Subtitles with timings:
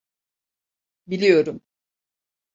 [1.07, 1.61] BiIiyorum.